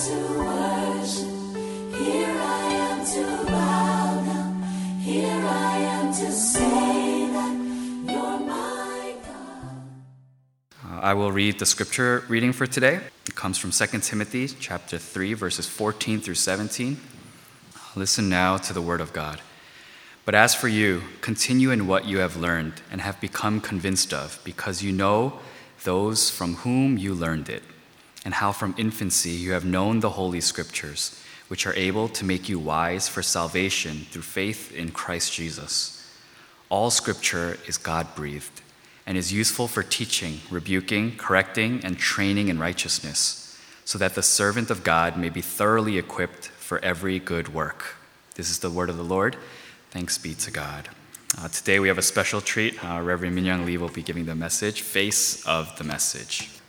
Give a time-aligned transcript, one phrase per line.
[0.00, 0.08] Uh,
[11.02, 13.00] I will read the scripture reading for today.
[13.26, 16.96] It comes from 2 Timothy chapter 3 verses 14 through 17.
[17.94, 19.42] Listen now to the word of God.
[20.24, 24.40] But as for you, continue in what you have learned and have become convinced of,
[24.44, 25.40] because you know
[25.84, 27.62] those from whom you learned it,
[28.24, 32.48] and how from infancy you have known the holy scriptures, which are able to make
[32.48, 35.96] you wise for salvation through faith in Christ Jesus.
[36.68, 38.62] All scripture is God breathed
[39.06, 44.70] and is useful for teaching, rebuking, correcting, and training in righteousness, so that the servant
[44.70, 47.96] of God may be thoroughly equipped for every good work.
[48.36, 49.36] This is the word of the Lord.
[49.90, 50.88] Thanks be to God.
[51.36, 52.82] Uh, today we have a special treat.
[52.84, 56.59] Uh, Reverend Minyoung Lee will be giving the message, Face of the Message.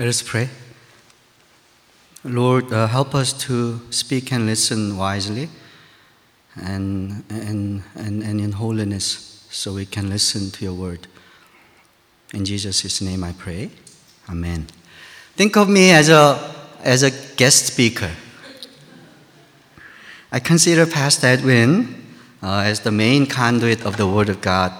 [0.00, 0.48] Let us pray.
[2.24, 5.50] Lord, uh, help us to speak and listen wisely
[6.56, 11.06] and, and, and, and in holiness so we can listen to your word.
[12.32, 13.72] In Jesus' name I pray.
[14.26, 14.68] Amen.
[15.36, 16.50] Think of me as a,
[16.82, 18.12] as a guest speaker.
[20.32, 22.06] I consider Pastor Edwin
[22.42, 24.72] uh, as the main conduit of the Word of God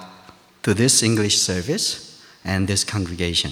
[0.62, 3.50] to this English service and this congregation.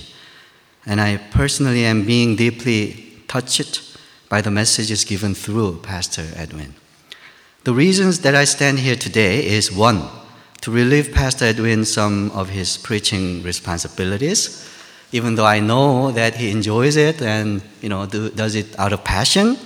[0.86, 3.98] And I personally am being deeply touched
[4.28, 6.74] by the messages given through Pastor Edwin.
[7.64, 10.08] The reasons that I stand here today is one,
[10.62, 14.68] to relieve Pastor Edwin some of his preaching responsibilities,
[15.12, 18.92] even though I know that he enjoys it and you know do, does it out
[18.92, 19.56] of passion.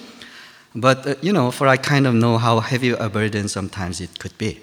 [0.74, 4.18] But uh, you know, for I kind of know how heavy a burden sometimes it
[4.18, 4.60] could be.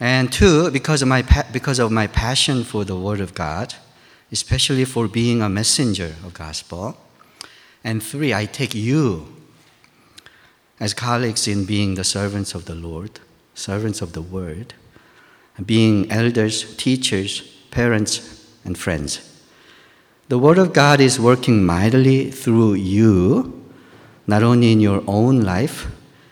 [0.00, 3.74] And two, because of my pa- because of my passion for the Word of God,
[4.32, 6.96] especially for being a messenger of gospel.
[7.84, 9.26] And three, I take you
[10.80, 13.20] as colleagues in being the servants of the Lord,
[13.54, 14.74] servants of the Word,
[15.64, 19.28] being elders, teachers, parents, and friends.
[20.28, 23.68] The Word of God is working mightily through you,
[24.26, 25.86] not only in your own life,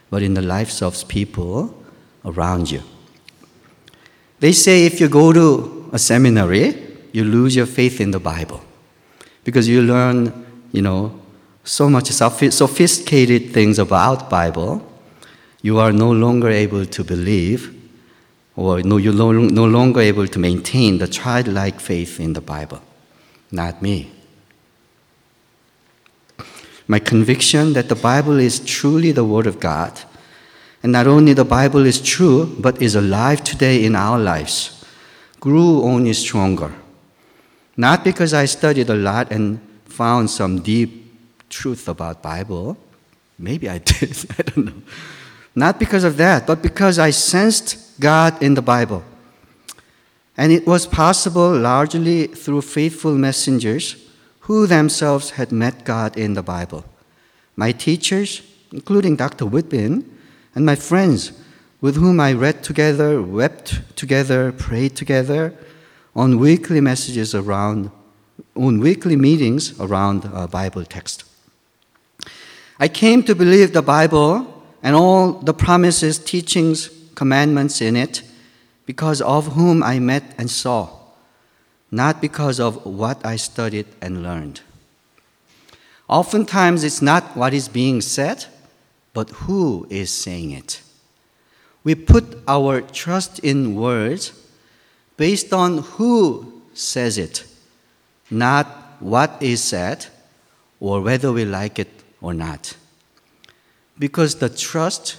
[0.08, 1.76] but in the lives of people
[2.24, 2.82] around you.
[4.40, 8.62] They say if you go to a seminary, you lose your faith in the Bible
[9.44, 11.18] because you learn, you know,
[11.64, 14.86] so much sophisticated things about Bible,
[15.62, 17.76] you are no longer able to believe
[18.56, 22.80] or no, you're no, no longer able to maintain the childlike faith in the Bible.
[23.50, 24.12] Not me.
[26.86, 30.00] My conviction that the Bible is truly the Word of God,
[30.82, 34.84] and not only the Bible is true, but is alive today in our lives,
[35.38, 36.74] grew only stronger.
[37.76, 42.76] Not because I studied a lot and found some deep truth about Bible.
[43.38, 44.82] Maybe I did, I don't know.
[45.54, 49.02] Not because of that, but because I sensed God in the Bible.
[50.36, 53.96] And it was possible largely through faithful messengers
[54.40, 56.84] who themselves had met God in the Bible.
[57.56, 58.42] My teachers,
[58.72, 59.44] including Dr.
[59.44, 60.04] Whitbin,
[60.54, 61.32] and my friends
[61.80, 65.54] with whom I read together, wept together, prayed together
[66.14, 67.90] on weekly messages around,
[68.56, 71.24] on weekly meetings around a Bible text.
[72.78, 78.22] I came to believe the Bible and all the promises, teachings, commandments in it
[78.86, 80.88] because of whom I met and saw,
[81.90, 84.62] not because of what I studied and learned.
[86.08, 88.46] Oftentimes, it's not what is being said,
[89.12, 90.80] but who is saying it.
[91.84, 94.32] We put our trust in words
[95.20, 97.44] based on who says it,
[98.30, 98.66] not
[99.00, 100.06] what is said
[100.80, 101.92] or whether we like it
[102.22, 102.74] or not.
[103.98, 105.18] Because the trust,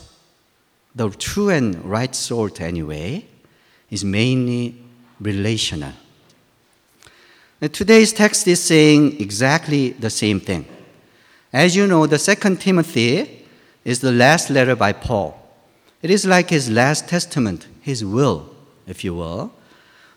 [0.95, 3.23] the true and right sort anyway,
[3.91, 4.75] is mainly
[5.19, 5.93] relational.
[7.71, 10.65] Today's text is saying exactly the same thing.
[11.53, 13.45] As you know, the second Timothy
[13.85, 15.39] is the last letter by Paul.
[16.01, 18.49] It is like his last testament, his will,
[18.87, 19.53] if you will.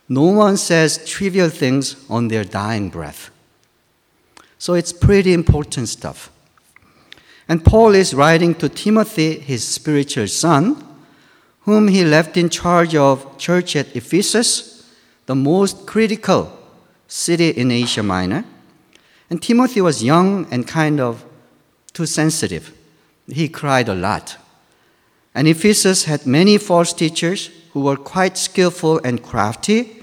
[0.09, 3.31] No one says trivial things on their dying breath.
[4.59, 6.31] So it's pretty important stuff.
[7.49, 10.83] And Paul is writing to Timothy, his spiritual son,
[11.62, 14.91] whom he left in charge of church at Ephesus,
[15.27, 16.51] the most critical
[17.09, 18.45] city in Asia Minor.
[19.31, 21.25] And Timothy was young and kind of
[21.93, 22.77] too sensitive.
[23.27, 24.37] He cried a lot.
[25.35, 30.03] And Ephesus had many false teachers who were quite skillful and crafty,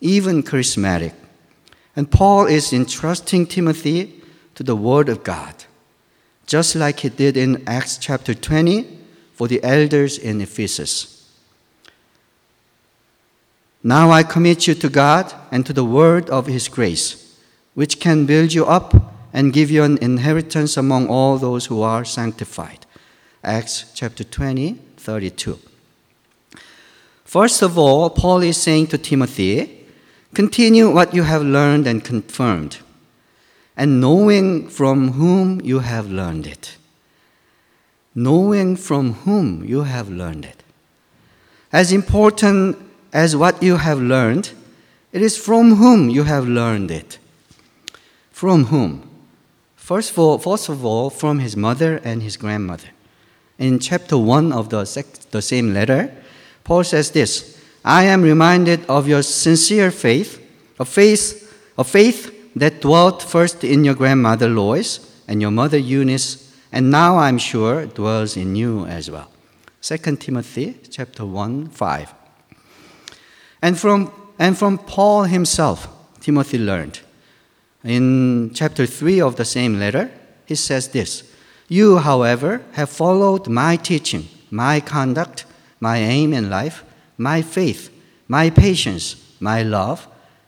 [0.00, 1.12] even charismatic.
[1.94, 4.22] And Paul is entrusting Timothy
[4.54, 5.54] to the Word of God,
[6.46, 8.98] just like he did in Acts chapter 20
[9.34, 11.30] for the elders in Ephesus.
[13.82, 17.38] Now I commit you to God and to the word of his grace,
[17.74, 18.94] which can build you up
[19.32, 22.86] and give you an inheritance among all those who are sanctified.
[23.44, 25.69] Acts chapter 20, 32.
[27.30, 29.86] First of all, Paul is saying to Timothy,
[30.34, 32.78] continue what you have learned and confirmed,
[33.76, 36.76] and knowing from whom you have learned it.
[38.16, 40.64] Knowing from whom you have learned it.
[41.72, 42.76] As important
[43.12, 44.50] as what you have learned,
[45.12, 47.20] it is from whom you have learned it.
[48.32, 49.08] From whom?
[49.76, 52.88] First of all, first of all from his mother and his grandmother.
[53.56, 54.82] In chapter 1 of the,
[55.30, 56.12] the same letter,
[56.70, 60.40] Paul says this I am reminded of your sincere faith,
[60.78, 66.54] a faith, a faith that dwelt first in your grandmother Lois and your mother Eunice,
[66.70, 69.32] and now I'm sure dwells in you as well.
[69.82, 72.14] 2 Timothy chapter 1, 5.
[73.62, 75.88] And from, and from Paul himself,
[76.20, 77.00] Timothy learned.
[77.82, 80.12] In chapter 3 of the same letter,
[80.46, 81.24] he says this
[81.66, 85.46] You, however, have followed my teaching, my conduct,
[85.80, 86.84] my aim in life,
[87.18, 87.90] my faith,
[88.28, 90.06] my patience, my love,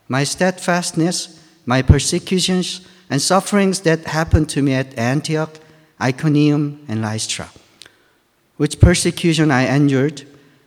[0.08, 5.58] my steadfastness, my persecutions, and sufferings that happened to me at Antioch,
[6.00, 7.50] Iconium, and Lystra,
[8.56, 10.22] which persecution I endured,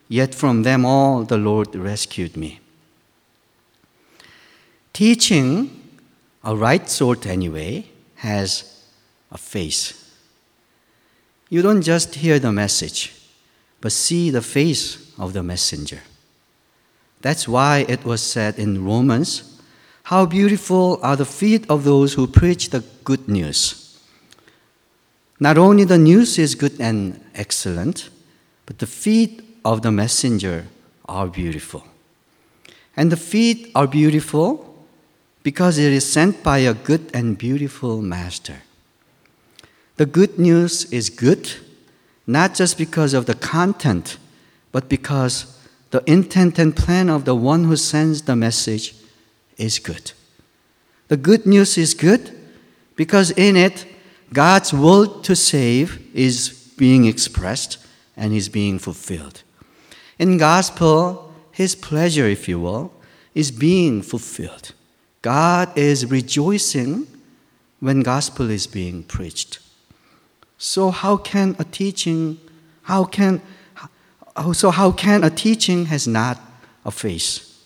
[0.07, 2.59] yet from them all the Lord rescued me.
[4.93, 5.81] Teaching,
[6.43, 8.83] a right sort anyway, has
[9.31, 10.13] a face.
[11.49, 13.14] You don't just hear the message,
[13.85, 16.01] but see the face of the messenger.
[17.21, 19.61] That's why it was said in Romans,
[20.05, 23.99] How beautiful are the feet of those who preach the good news.
[25.39, 28.09] Not only the news is good and excellent,
[28.65, 30.65] but the feet of the messenger
[31.07, 31.83] are beautiful.
[32.97, 34.83] And the feet are beautiful
[35.43, 38.63] because it is sent by a good and beautiful master.
[39.97, 41.51] The good news is good
[42.27, 44.17] not just because of the content,
[44.71, 45.57] but because
[45.91, 48.95] the intent and plan of the one who sends the message
[49.57, 50.11] is good.
[51.07, 52.31] The good news is good
[52.95, 53.85] because in it,
[54.33, 57.77] God's will to save is being expressed
[58.17, 59.43] and is being fulfilled.
[60.17, 62.91] In gospel, his pleasure, if you will,
[63.33, 64.73] is being fulfilled.
[65.21, 67.07] God is rejoicing
[67.79, 69.59] when gospel is being preached.
[70.57, 72.39] So how can a teaching,
[72.83, 73.41] how can,
[74.53, 76.39] so how can a teaching has not
[76.83, 77.63] a face?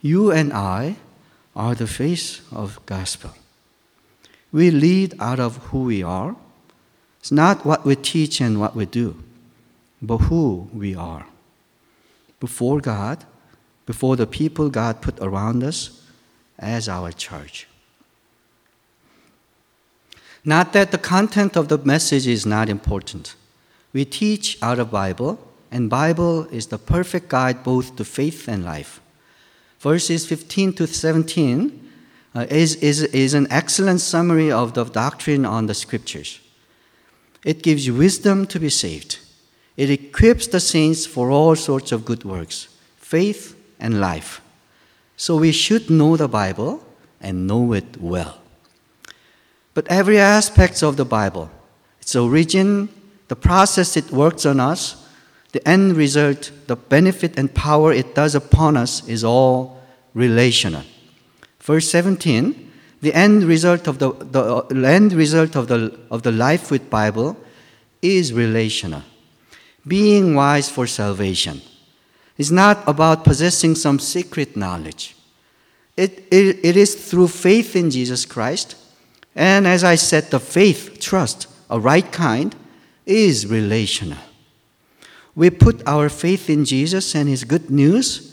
[0.00, 0.96] You and I
[1.54, 3.30] are the face of gospel.
[4.52, 6.36] We lead out of who we are.
[7.20, 9.22] It's not what we teach and what we do,
[10.00, 11.26] but who we are.
[12.40, 13.24] Before God,
[13.84, 16.00] before the people God put around us,
[16.60, 17.66] as our church.
[20.44, 23.34] Not that the content of the message is not important.
[23.92, 25.38] We teach out of Bible,
[25.70, 29.00] and Bible is the perfect guide both to faith and life.
[29.80, 31.90] Verses 15 to 17
[32.34, 36.40] uh, is, is, is an excellent summary of the doctrine on the scriptures.
[37.44, 39.18] It gives wisdom to be saved.
[39.76, 44.40] It equips the saints for all sorts of good works, faith and life.
[45.16, 46.84] So we should know the Bible
[47.20, 48.39] and know it well.
[49.74, 51.50] But every aspect of the Bible,
[52.00, 52.88] its origin,
[53.28, 55.06] the process it works on us,
[55.52, 59.80] the end result, the benefit and power it does upon us is all
[60.14, 60.82] relational.
[61.60, 66.32] Verse 17, the end result of the, the uh, end result of the, of the
[66.32, 67.36] life with Bible
[68.02, 69.02] is relational.
[69.86, 71.62] Being wise for salvation
[72.36, 75.16] is not about possessing some secret knowledge.
[75.96, 78.76] It, it, it is through faith in Jesus Christ.
[79.34, 82.54] And as I said, the faith, trust, a right kind,
[83.06, 84.18] is relational.
[85.34, 88.30] We put our faith in Jesus and His good news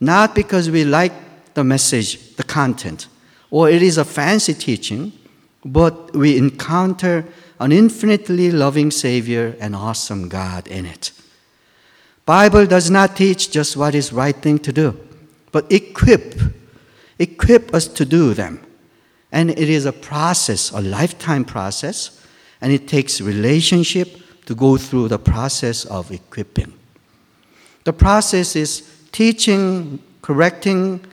[0.00, 1.12] not because we like
[1.54, 3.06] the message, the content,
[3.50, 5.12] or it is a fancy teaching,
[5.64, 7.26] but we encounter
[7.58, 11.12] an infinitely loving Savior and awesome God in it.
[12.24, 14.98] Bible does not teach just what is right thing to do,
[15.52, 16.34] but equip,
[17.18, 18.60] equip us to do them.
[19.32, 22.24] And it is a process, a lifetime process,
[22.60, 26.72] and it takes relationship to go through the process of equipping.
[27.84, 28.82] The process is
[29.12, 31.04] teaching, correcting,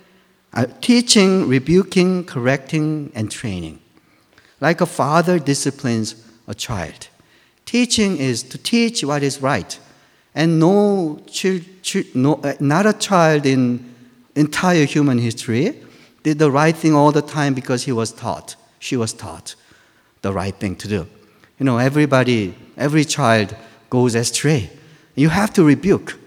[0.53, 3.79] uh, teaching, rebuking, correcting, and training.
[4.59, 6.15] Like a father disciplines
[6.47, 7.09] a child.
[7.65, 9.77] Teaching is to teach what is right.
[10.33, 11.21] And no,
[12.13, 13.93] no uh, not a child in
[14.35, 15.83] entire human history
[16.27, 19.55] did the right thing all the time because he was taught, she was taught
[20.23, 21.07] the right thing to do.
[21.57, 23.55] You know, everybody, every child
[23.89, 24.69] goes astray.
[25.15, 26.19] You have to rebuke.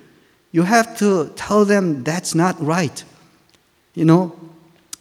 [0.53, 3.05] You have to tell them that's not right.
[3.95, 4.35] You know,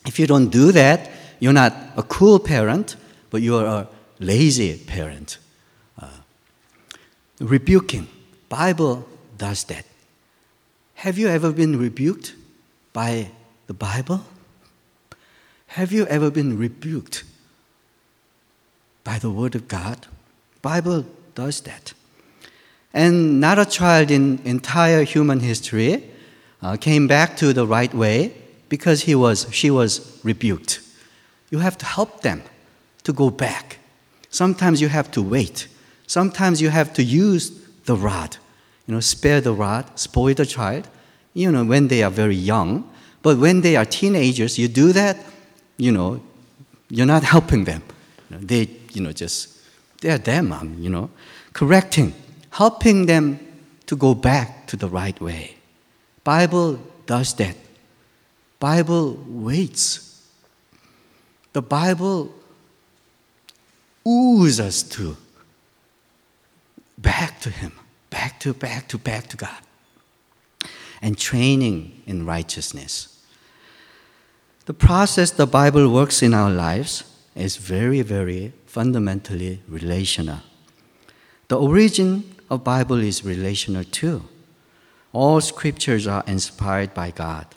[0.05, 2.97] if you don't do that, you're not a cool parent,
[3.29, 3.87] but you're a
[4.19, 5.37] lazy parent.
[5.97, 6.07] Uh,
[7.39, 8.09] rebuking.
[8.49, 9.85] Bible does that.
[10.95, 12.35] Have you ever been rebuked
[12.91, 13.31] by
[13.67, 14.25] the Bible?
[15.73, 17.23] Have you ever been rebuked
[19.03, 20.07] by the Word of God?
[20.63, 21.93] Bible does that.
[22.91, 26.09] And not a child in entire human history
[26.63, 28.33] uh, came back to the right way
[28.67, 30.81] because he was, she was rebuked.
[31.51, 32.41] You have to help them
[33.03, 33.77] to go back.
[34.31, 35.67] Sometimes you have to wait.
[36.07, 37.51] Sometimes you have to use
[37.85, 38.37] the rod.
[38.87, 40.87] You know, spare the rod, spoil the child,
[41.35, 42.89] you know, when they are very young.
[43.21, 45.17] But when they are teenagers, you do that,
[45.79, 46.21] you know,
[46.89, 47.81] you're not helping them.
[48.29, 49.57] You know, they, you know, just,
[50.01, 51.09] they're them, um, you know,
[51.53, 52.13] correcting,
[52.51, 53.39] helping them
[53.87, 55.55] to go back to the right way.
[56.23, 57.55] Bible does that.
[58.59, 60.27] Bible waits.
[61.53, 62.31] The Bible
[64.05, 65.15] oozes us to
[66.97, 67.71] back to Him,
[68.09, 69.57] back to, back to, back to God,
[71.01, 73.18] and training in righteousness.
[74.69, 80.41] The process the Bible works in our lives is very, very fundamentally relational.
[81.47, 84.25] The origin of Bible is relational too.
[85.11, 87.47] All scriptures are inspired by God.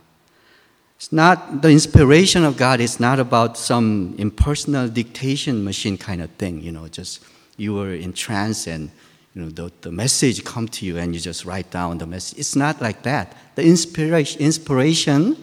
[0.97, 6.31] It's not the inspiration of God is not about some impersonal dictation machine kind of
[6.39, 7.23] thing, you know, just
[7.59, 8.91] you were in trance and
[9.35, 12.39] you know the, the message come to you and you just write down the message.
[12.39, 13.37] It's not like that.
[13.57, 15.37] The inspiration inspiration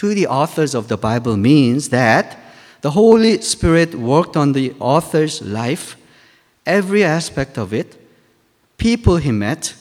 [0.00, 2.38] to the authors of the Bible means that
[2.80, 5.94] the Holy Spirit worked on the author's life,
[6.64, 8.00] every aspect of it,
[8.78, 9.74] people he met,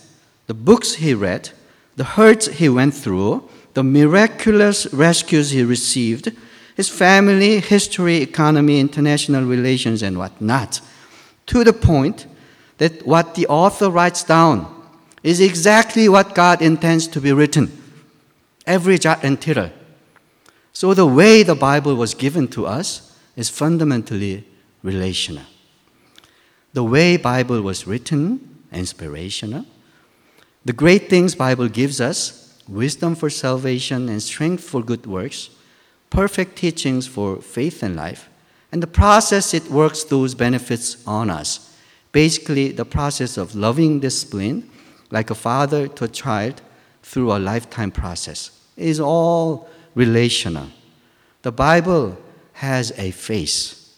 [0.47, 1.51] the books he read,
[1.95, 6.33] the hurts he went through, the miraculous rescues he received,
[6.75, 10.81] his family, history, economy, international relations, and whatnot,
[11.45, 12.27] to the point
[12.77, 14.67] that what the author writes down
[15.23, 17.71] is exactly what God intends to be written.
[18.65, 19.71] Every jot and tittle.
[20.79, 24.47] So the way the Bible was given to us is fundamentally
[24.81, 25.43] relational.
[26.71, 29.65] The way Bible was written, inspirational.
[30.63, 35.49] The great things Bible gives us, wisdom for salvation and strength for good works,
[36.09, 38.29] perfect teachings for faith and life,
[38.71, 41.75] and the process it works those benefits on us.
[42.13, 44.69] Basically, the process of loving discipline,
[45.11, 46.61] like a father to a child,
[47.03, 49.67] through a lifetime process, is all
[49.99, 50.69] relational.
[51.41, 52.17] The Bible
[52.53, 53.93] has a face,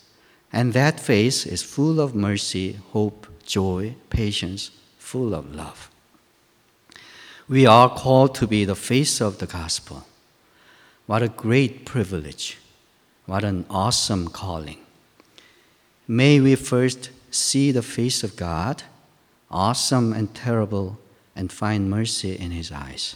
[0.51, 5.91] and that face is full of mercy, hope, joy, patience, full of love.
[7.47, 10.07] We are called to be the face of the gospel.
[11.05, 12.57] What a great privilege.
[13.27, 14.79] What an awesome calling.
[16.07, 18.81] May we first see the face of God,
[19.51, 20.97] awesome and terrible,
[21.35, 23.15] and find mercy in His eyes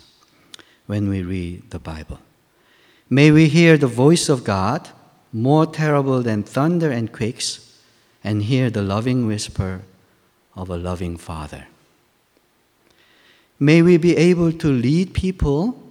[0.86, 2.20] when we read the Bible.
[3.10, 4.90] May we hear the voice of God,
[5.32, 7.80] more terrible than thunder and quakes,
[8.24, 9.82] and hear the loving whisper
[10.56, 11.68] of a loving Father.
[13.60, 15.82] May we be able to lead people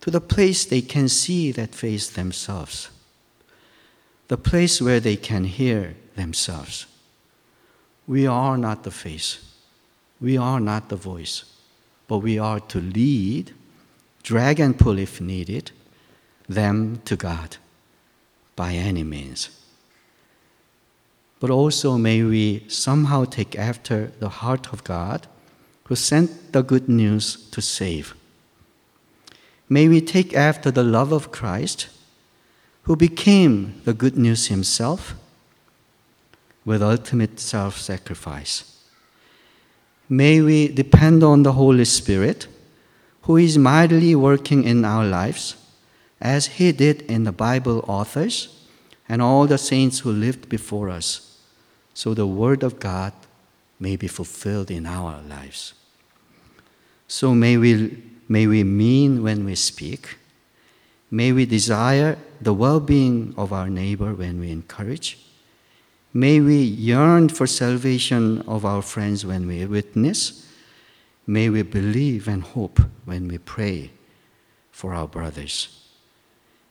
[0.00, 2.88] to the place they can see that face themselves,
[4.28, 6.86] the place where they can hear themselves.
[8.06, 9.54] We are not the face,
[10.20, 11.44] we are not the voice,
[12.08, 13.52] but we are to lead,
[14.22, 15.70] drag and pull if needed,
[16.54, 17.56] them to God
[18.56, 19.50] by any means.
[21.40, 25.26] But also may we somehow take after the heart of God
[25.84, 28.14] who sent the good news to save.
[29.68, 31.88] May we take after the love of Christ
[32.84, 35.14] who became the good news himself
[36.64, 38.84] with ultimate self sacrifice.
[40.08, 42.46] May we depend on the Holy Spirit
[43.22, 45.56] who is mightily working in our lives
[46.22, 48.64] as he did in the Bible authors
[49.08, 51.38] and all the saints who lived before us,
[51.92, 53.12] so the Word of God
[53.78, 55.74] may be fulfilled in our lives.
[57.06, 60.16] So may we, may we mean when we speak,
[61.12, 65.18] May we desire the well being of our neighbor when we encourage.
[66.14, 70.48] May we yearn for salvation of our friends when we witness.
[71.26, 73.90] May we believe and hope when we pray
[74.70, 75.91] for our brothers.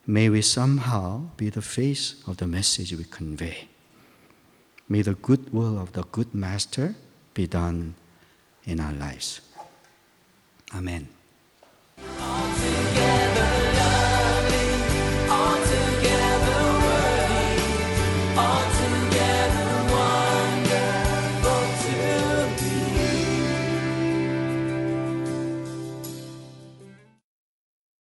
[0.07, 3.67] May we somehow be the face of the message we convey.
[4.89, 6.95] May the good will of the good master
[7.33, 7.95] be done
[8.65, 9.41] in our lives.
[10.73, 11.07] Amen.